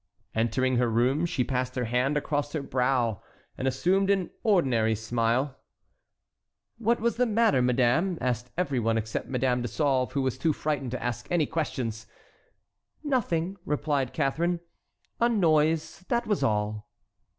Entering 0.33 0.77
her 0.77 0.89
room, 0.89 1.27
she 1.27 1.43
passed 1.43 1.75
her 1.75 1.85
hand 1.85 2.17
across 2.17 2.53
her 2.53 2.63
brow, 2.63 3.21
and 3.55 3.67
assumed 3.67 4.09
an 4.09 4.31
ordinary 4.41 4.95
smile. 4.95 5.59
"What 6.79 6.99
was 6.99 7.17
the 7.17 7.27
matter, 7.27 7.61
madame?" 7.61 8.17
asked 8.19 8.49
every 8.57 8.79
one 8.79 8.97
except 8.97 9.27
Madame 9.27 9.61
de 9.61 9.67
Sauve, 9.67 10.13
who 10.13 10.23
was 10.23 10.39
too 10.39 10.53
frightened 10.53 10.89
to 10.89 11.03
ask 11.03 11.27
any 11.29 11.45
questions. 11.45 12.07
"Nothing," 13.03 13.57
replied 13.63 14.11
Catharine; 14.11 14.61
"a 15.19 15.29
noise, 15.29 16.03
that 16.07 16.25
was 16.25 16.41
all." 16.41 16.89